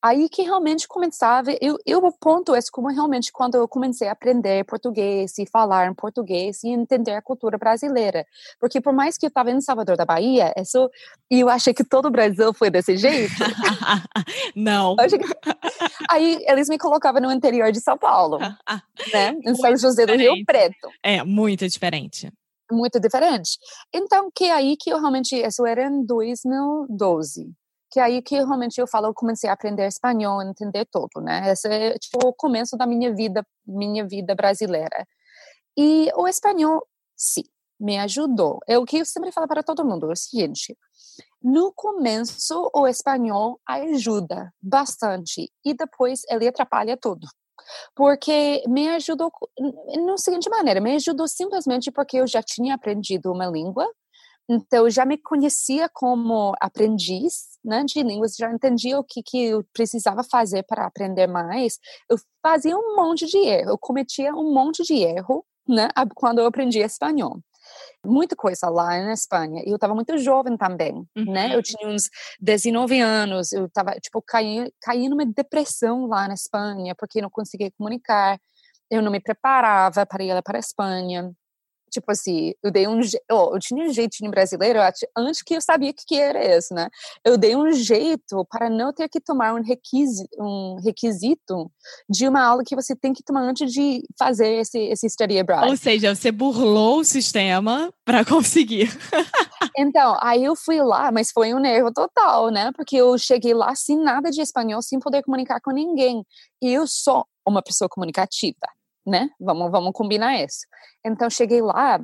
Aí 0.01 0.29
que 0.29 0.41
realmente 0.41 0.87
começava, 0.87 1.51
eu, 1.61 1.77
eu 1.85 1.99
o 1.99 2.11
ponto 2.11 2.55
é 2.55 2.59
como 2.71 2.87
realmente 2.87 3.31
quando 3.31 3.55
eu 3.55 3.67
comecei 3.67 4.07
a 4.07 4.11
aprender 4.11 4.65
português 4.65 5.37
e 5.37 5.45
falar 5.45 5.87
em 5.87 5.93
português 5.93 6.63
e 6.63 6.69
entender 6.69 7.11
a 7.11 7.21
cultura 7.21 7.57
brasileira, 7.57 8.25
porque 8.59 8.81
por 8.81 8.93
mais 8.93 9.17
que 9.17 9.25
eu 9.25 9.27
estava 9.27 9.51
em 9.51 9.61
Salvador 9.61 9.97
da 9.97 10.05
Bahia, 10.05 10.53
isso, 10.57 10.89
e 11.29 11.39
eu 11.41 11.49
achei 11.49 11.73
que 11.73 11.83
todo 11.83 12.07
o 12.07 12.11
Brasil 12.11 12.53
foi 12.53 12.69
desse 12.69 12.97
jeito. 12.97 13.33
Não. 14.55 14.95
Que, 14.95 15.19
aí 16.09 16.43
eles 16.47 16.69
me 16.69 16.77
colocavam 16.77 17.21
no 17.21 17.31
interior 17.31 17.71
de 17.71 17.79
São 17.79 17.97
Paulo, 17.97 18.39
né, 19.13 19.35
em 19.45 19.55
São 19.55 19.75
José 19.75 20.05
do 20.05 20.15
Rio 20.15 20.33
Preto. 20.45 20.89
É 21.01 21.23
muito 21.23 21.67
diferente 21.67 22.31
muito 22.71 22.99
diferente. 22.99 23.57
Então, 23.93 24.29
que 24.33 24.45
é 24.45 24.51
aí 24.51 24.77
que 24.77 24.89
eu 24.89 24.99
realmente, 24.99 25.35
isso 25.35 25.65
era 25.65 25.85
em 25.85 26.05
2012, 26.05 27.51
que 27.91 27.99
aí 27.99 28.21
que 28.21 28.35
realmente 28.35 28.79
eu 28.79 28.87
falo, 28.87 29.07
eu 29.07 29.13
comecei 29.13 29.49
a 29.49 29.53
aprender 29.53 29.87
espanhol, 29.87 30.41
entender 30.41 30.87
tudo, 30.91 31.21
né? 31.21 31.51
Esse 31.51 31.67
é 31.67 31.97
tipo 31.97 32.27
o 32.27 32.33
começo 32.33 32.77
da 32.77 32.87
minha 32.87 33.13
vida, 33.13 33.45
minha 33.65 34.07
vida 34.07 34.35
brasileira. 34.35 35.07
E 35.77 36.11
o 36.15 36.27
espanhol, 36.27 36.85
sim, 37.15 37.43
me 37.79 37.99
ajudou. 37.99 38.59
É 38.67 38.77
o 38.77 38.85
que 38.85 38.97
eu 38.97 39.05
sempre 39.05 39.31
falo 39.31 39.47
para 39.47 39.63
todo 39.63 39.85
mundo, 39.85 40.09
é 40.09 40.13
o 40.13 40.15
seguinte, 40.15 40.77
no 41.41 41.73
começo 41.73 42.69
o 42.73 42.87
espanhol 42.87 43.59
ajuda 43.67 44.53
bastante 44.61 45.51
e 45.65 45.73
depois 45.73 46.21
ele 46.29 46.47
atrapalha 46.47 46.97
tudo 46.97 47.27
porque 47.95 48.63
me 48.67 48.89
ajudou 48.89 49.31
no 49.97 50.17
seguinte 50.17 50.49
maneira, 50.49 50.81
me 50.81 50.95
ajudou 50.95 51.27
simplesmente 51.27 51.91
porque 51.91 52.17
eu 52.17 52.27
já 52.27 52.41
tinha 52.41 52.75
aprendido 52.75 53.31
uma 53.31 53.45
língua, 53.47 53.87
então 54.49 54.85
eu 54.85 54.89
já 54.89 55.05
me 55.05 55.17
conhecia 55.17 55.89
como 55.93 56.53
aprendiz, 56.59 57.57
né, 57.63 57.83
de 57.85 58.03
línguas, 58.03 58.35
já 58.35 58.51
entendia 58.51 58.99
o 58.99 59.03
que 59.03 59.23
que 59.23 59.45
eu 59.45 59.63
precisava 59.73 60.23
fazer 60.23 60.63
para 60.63 60.85
aprender 60.85 61.27
mais. 61.27 61.79
Eu 62.09 62.17
fazia 62.41 62.77
um 62.77 62.95
monte 62.95 63.25
de 63.25 63.37
erro, 63.37 63.71
eu 63.71 63.77
cometia 63.77 64.33
um 64.33 64.53
monte 64.53 64.83
de 64.83 64.95
erro, 64.95 65.45
né, 65.67 65.87
quando 66.15 66.39
eu 66.39 66.45
aprendi 66.45 66.79
espanhol 66.79 67.39
muita 68.05 68.35
coisa 68.35 68.69
lá 68.69 68.89
na 69.01 69.13
Espanha. 69.13 69.63
E 69.65 69.69
eu 69.69 69.75
estava 69.75 69.95
muito 69.95 70.17
jovem 70.17 70.57
também, 70.57 70.93
uhum. 71.15 71.31
né? 71.31 71.55
Eu 71.55 71.61
tinha 71.61 71.87
uns 71.87 72.09
19 72.39 72.99
anos, 72.99 73.51
eu 73.51 73.65
estava, 73.65 73.91
tipo, 73.99 74.21
caí, 74.21 74.71
caí 74.81 75.09
numa 75.09 75.25
depressão 75.25 76.07
lá 76.07 76.27
na 76.27 76.33
Espanha, 76.33 76.95
porque 76.97 77.21
não 77.21 77.29
conseguia 77.29 77.71
comunicar, 77.77 78.39
eu 78.89 79.01
não 79.01 79.11
me 79.11 79.19
preparava 79.19 80.05
para 80.05 80.23
ir 80.23 80.41
para 80.43 80.57
a 80.57 80.59
Espanha 80.59 81.31
tipo 81.93 82.11
assim, 82.11 82.53
eu 82.63 82.71
dei 82.71 82.87
um 82.87 82.99
oh, 83.31 83.55
eu 83.55 83.59
tinha 83.59 83.85
um 83.85 83.93
jeitinho 83.93 84.31
brasileiro 84.31 84.79
antes 85.15 85.41
que 85.43 85.53
eu 85.53 85.61
sabia 85.61 85.91
o 85.91 85.93
que, 85.93 86.03
que 86.05 86.19
era 86.19 86.57
isso, 86.57 86.73
né? 86.73 86.89
Eu 87.23 87.37
dei 87.37 87.55
um 87.55 87.71
jeito 87.71 88.45
para 88.49 88.69
não 88.69 88.91
ter 88.91 89.07
que 89.07 89.19
tomar 89.19 89.53
um 89.53 89.61
requisito, 89.61 90.29
um 90.39 90.77
requisito 90.83 91.71
de 92.09 92.27
uma 92.27 92.43
aula 92.43 92.63
que 92.65 92.75
você 92.75 92.95
tem 92.95 93.13
que 93.13 93.23
tomar 93.23 93.41
antes 93.41 93.71
de 93.71 94.03
fazer 94.17 94.59
esse, 94.59 94.79
esse 94.79 95.09
study 95.09 95.39
abroad. 95.39 95.69
Ou 95.69 95.77
seja, 95.77 96.13
você 96.13 96.31
burlou 96.31 96.99
o 96.99 97.03
sistema 97.05 97.93
para 98.03 98.25
conseguir. 98.25 98.89
então, 99.77 100.17
aí 100.21 100.43
eu 100.43 100.55
fui 100.55 100.81
lá, 100.81 101.11
mas 101.11 101.31
foi 101.31 101.53
um 101.53 101.63
erro 101.63 101.93
total, 101.93 102.49
né? 102.49 102.71
Porque 102.75 102.97
eu 102.97 103.17
cheguei 103.17 103.53
lá 103.53 103.75
sem 103.75 103.97
nada 103.97 104.31
de 104.31 104.41
espanhol, 104.41 104.81
sem 104.81 104.99
poder 104.99 105.23
comunicar 105.23 105.61
com 105.61 105.71
ninguém. 105.71 106.25
E 106.61 106.73
eu 106.73 106.87
sou 106.87 107.25
uma 107.45 107.61
pessoa 107.61 107.89
comunicativa 107.89 108.67
né? 109.05 109.29
Vamos, 109.39 109.71
vamos 109.71 109.91
combinar 109.93 110.41
isso. 110.43 110.65
Então, 111.05 111.29
cheguei 111.29 111.61
lá, 111.61 111.99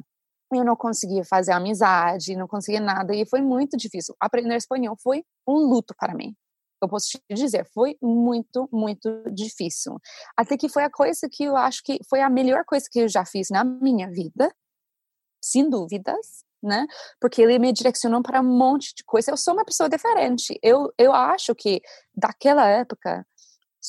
eu 0.53 0.63
não 0.63 0.75
conseguia 0.75 1.24
fazer 1.24 1.51
amizade, 1.51 2.36
não 2.36 2.48
conseguia 2.48 2.79
nada, 2.79 3.15
e 3.15 3.25
foi 3.27 3.41
muito 3.41 3.77
difícil. 3.77 4.15
Aprender 4.20 4.56
espanhol 4.56 4.96
foi 5.01 5.24
um 5.48 5.58
luto 5.58 5.94
para 5.98 6.13
mim. 6.13 6.36
Eu 6.82 6.88
posso 6.88 7.08
te 7.10 7.20
dizer, 7.34 7.68
foi 7.74 7.98
muito, 8.01 8.70
muito 8.72 9.24
difícil. 9.34 9.98
Até 10.38 10.58
que 10.58 10.70
foi 10.70 10.84
a 10.84 10.89
coisa 10.89 11.27
que 11.29 11.44
eu 11.44 11.56
acho 11.56 11.82
que 11.84 12.00
foi 12.10 12.22
a 12.22 12.29
melhor 12.29 12.63
coisa 12.65 12.86
que 12.89 13.00
eu 13.00 13.08
já 13.08 13.25
fiz 13.25 13.50
na 13.50 13.63
minha 13.63 14.10
vida, 14.10 14.50
sem 15.44 15.70
dúvidas, 15.70 16.46
né? 16.63 16.86
Porque 17.20 17.41
ele 17.41 17.60
me 17.60 17.74
direcionou 17.74 18.22
para 18.22 18.41
um 18.41 18.58
monte 18.58 18.94
de 18.96 19.03
coisa. 19.03 19.32
Eu 19.32 19.38
sou 19.38 19.53
uma 19.53 19.65
pessoa 19.65 19.89
diferente. 19.89 20.58
Eu, 20.63 20.91
eu 20.98 21.13
acho 21.13 21.53
que 21.53 21.82
daquela 22.15 22.65
época 22.65 23.25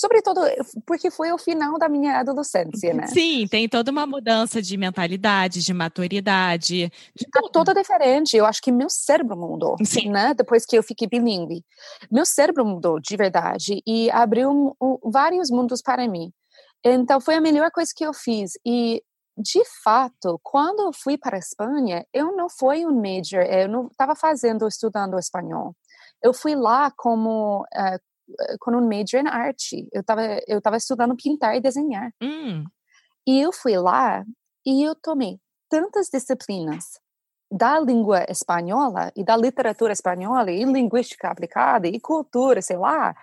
Sobretudo 0.01 0.41
porque 0.87 1.11
foi 1.11 1.31
o 1.31 1.37
final 1.37 1.79
da 1.79 1.87
minha 1.87 2.21
adolescência, 2.21 2.95
né? 2.95 3.07
Sim, 3.07 3.47
tem 3.47 3.69
toda 3.69 3.91
uma 3.91 4.07
mudança 4.07 4.63
de 4.63 4.75
mentalidade, 4.79 5.63
de 5.63 5.75
maturidade. 5.75 6.91
De 7.15 7.27
tá 7.31 7.43
toda 7.53 7.75
diferente. 7.75 8.35
Eu 8.35 8.47
acho 8.47 8.63
que 8.63 8.73
meu 8.73 8.89
cérebro 8.89 9.37
mudou, 9.37 9.77
Sim. 9.85 10.09
né? 10.09 10.33
Depois 10.33 10.65
que 10.65 10.75
eu 10.75 10.83
fiquei 10.83 11.07
bilíngue. 11.07 11.63
Meu 12.11 12.25
cérebro 12.25 12.65
mudou 12.65 12.99
de 12.99 13.15
verdade 13.15 13.83
e 13.87 14.11
abriu 14.11 14.75
vários 15.05 15.51
mundos 15.51 15.83
para 15.83 16.09
mim. 16.09 16.33
Então 16.83 17.21
foi 17.21 17.35
a 17.35 17.41
melhor 17.41 17.71
coisa 17.71 17.93
que 17.95 18.07
eu 18.07 18.15
fiz. 18.15 18.53
E 18.65 19.03
de 19.37 19.63
fato, 19.85 20.41
quando 20.43 20.81
eu 20.81 20.93
fui 20.95 21.19
para 21.19 21.37
a 21.37 21.39
Espanha, 21.39 22.07
eu 22.11 22.35
não 22.35 22.49
fui 22.49 22.87
um 22.87 22.95
major, 22.95 23.43
eu 23.43 23.69
não 23.69 23.89
estava 23.89 24.17
fazendo, 24.17 24.67
estudando 24.67 25.19
espanhol. 25.19 25.77
Eu 26.23 26.33
fui 26.33 26.55
lá 26.55 26.91
como 26.91 27.65
uh, 27.65 28.01
com 28.61 28.73
um 28.73 28.89
major 28.89 29.21
em 29.21 29.29
arte. 29.29 29.89
Eu 29.93 30.01
estava 30.01 30.23
eu 30.47 30.61
tava 30.61 30.77
estudando 30.77 31.17
pintar 31.17 31.57
e 31.57 31.61
desenhar. 31.61 32.13
Hum. 32.23 32.65
E 33.27 33.41
eu 33.41 33.53
fui 33.53 33.77
lá 33.77 34.25
e 34.67 34.83
eu 34.83 34.95
tomei 34.95 35.39
tantas 35.69 36.09
disciplinas 36.09 36.99
da 37.53 37.81
língua 37.81 38.25
espanhola 38.29 39.11
e 39.17 39.25
da 39.25 39.37
literatura 39.37 39.93
espanhola 39.93 40.51
e 40.51 40.65
linguística 40.65 41.29
aplicada 41.29 41.89
e 41.89 41.99
cultura, 41.99 42.63
sei 42.63 42.77
lá, 42.77 43.15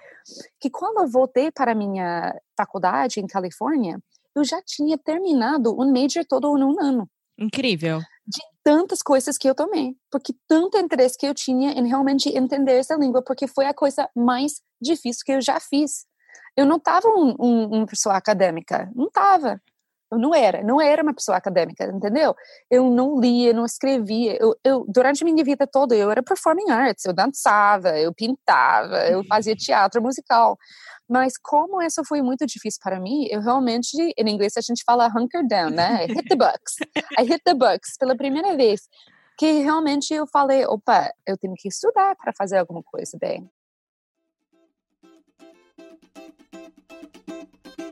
que 0.60 0.70
quando 0.70 1.02
eu 1.02 1.08
voltei 1.08 1.50
para 1.50 1.72
a 1.72 1.76
minha 1.76 2.36
faculdade 2.58 3.22
em 3.22 3.28
Califórnia, 3.28 3.98
eu 4.36 4.44
já 4.44 4.62
tinha 4.62 4.98
terminado 4.98 5.74
um 5.80 5.92
major 5.92 6.26
todo 6.26 6.58
em 6.58 6.64
um 6.64 6.80
ano. 6.80 7.10
Incrível. 7.40 8.00
De 8.26 8.42
tantas 8.64 9.02
coisas 9.02 9.38
que 9.38 9.50
eu 9.50 9.56
tomei, 9.56 9.96
porque 10.12 10.34
tanto 10.48 10.78
interesse 10.78 11.18
que 11.18 11.26
eu 11.26 11.34
tinha 11.34 11.72
em 11.72 11.88
realmente 11.88 12.30
entender 12.30 12.74
essa 12.74 12.96
língua, 12.96 13.24
porque 13.24 13.48
foi 13.48 13.66
a 13.66 13.74
coisa 13.74 14.10
mais 14.14 14.62
difícil 14.82 15.24
que 15.26 15.34
eu 15.34 15.42
já 15.42 15.60
fiz. 15.60 16.06
Eu 16.56 16.66
não 16.66 16.78
estava 16.78 17.08
um, 17.08 17.36
um, 17.40 17.66
uma 17.78 17.86
pessoa 17.86 18.16
acadêmica, 18.16 18.92
não 18.96 19.08
estava. 19.08 19.62
Eu 20.10 20.18
não 20.18 20.34
era, 20.34 20.64
não 20.64 20.80
era 20.80 21.04
uma 21.04 21.14
pessoa 21.14 21.38
acadêmica, 21.38 21.84
entendeu? 21.84 22.34
Eu 22.72 22.90
não 22.90 23.20
lia, 23.20 23.52
não 23.54 23.66
escrevia. 23.66 24.38
Eu, 24.40 24.56
eu, 24.64 24.86
durante 24.88 25.24
minha 25.26 25.44
vida 25.44 25.68
toda, 25.68 25.94
eu 25.96 26.10
era 26.10 26.24
performing 26.24 26.72
arts, 26.72 27.04
eu 27.04 27.14
dançava, 27.14 28.00
eu 28.00 28.14
pintava, 28.14 29.06
eu 29.08 29.24
fazia 29.26 29.54
teatro 29.54 30.02
musical. 30.02 30.58
Mas 31.10 31.38
como 31.38 31.82
isso 31.82 32.04
foi 32.06 32.22
muito 32.22 32.46
difícil 32.46 32.80
para 32.82 33.00
mim, 33.00 33.28
eu 33.30 33.42
realmente, 33.42 33.96
em 34.18 34.30
inglês 34.30 34.56
a 34.56 34.62
gente 34.62 34.84
fala 34.86 35.08
hunker 35.08 35.46
down, 35.46 35.72
né? 35.72 36.06
I 36.06 36.08
hit 36.08 36.28
the 36.30 36.36
books. 36.36 36.76
I 37.20 37.24
hit 37.24 37.42
the 37.44 37.54
books 37.54 37.98
pela 38.00 38.16
primeira 38.16 38.56
vez. 38.56 38.88
Que 39.38 39.60
realmente 39.62 40.14
eu 40.14 40.26
falei, 40.26 40.66
opa, 40.66 41.12
eu 41.26 41.38
tenho 41.38 41.54
que 41.56 41.68
estudar 41.68 42.16
para 42.16 42.34
fazer 42.34 42.58
alguma 42.58 42.82
coisa 42.82 43.18
bem. 43.20 43.50